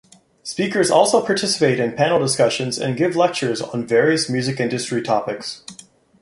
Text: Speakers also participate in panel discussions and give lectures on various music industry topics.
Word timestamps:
Speakers 0.41 0.89
also 0.89 1.23
participate 1.23 1.79
in 1.79 1.93
panel 1.95 2.17
discussions 2.17 2.79
and 2.79 2.97
give 2.97 3.15
lectures 3.15 3.61
on 3.61 3.85
various 3.85 4.27
music 4.31 4.59
industry 4.59 5.03
topics. 5.03 5.63